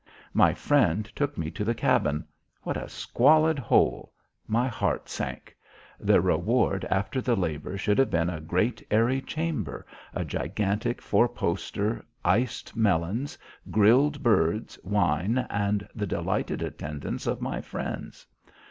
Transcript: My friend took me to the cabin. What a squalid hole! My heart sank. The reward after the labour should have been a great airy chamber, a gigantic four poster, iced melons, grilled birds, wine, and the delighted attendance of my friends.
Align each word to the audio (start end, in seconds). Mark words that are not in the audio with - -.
My 0.33 0.55
friend 0.55 1.05
took 1.15 1.37
me 1.37 1.51
to 1.51 1.63
the 1.63 1.75
cabin. 1.75 2.25
What 2.63 2.75
a 2.75 2.89
squalid 2.89 3.59
hole! 3.59 4.11
My 4.47 4.67
heart 4.67 5.07
sank. 5.07 5.55
The 5.99 6.19
reward 6.19 6.85
after 6.89 7.21
the 7.21 7.35
labour 7.35 7.77
should 7.77 7.99
have 7.99 8.09
been 8.09 8.27
a 8.31 8.41
great 8.41 8.81
airy 8.89 9.21
chamber, 9.21 9.85
a 10.11 10.25
gigantic 10.25 11.03
four 11.03 11.29
poster, 11.29 12.03
iced 12.25 12.75
melons, 12.75 13.37
grilled 13.69 14.23
birds, 14.23 14.79
wine, 14.83 15.45
and 15.51 15.87
the 15.93 16.07
delighted 16.07 16.63
attendance 16.63 17.27
of 17.27 17.39
my 17.39 17.61
friends. 17.61 18.25